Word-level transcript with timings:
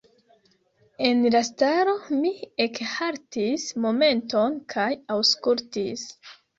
En 1.09 1.21
la 1.35 1.41
stalo 1.49 1.93
mi 2.23 2.33
ekhaltis 2.67 3.69
momenton 3.87 4.61
kaj 4.77 4.91
aŭskultis. 5.21 6.13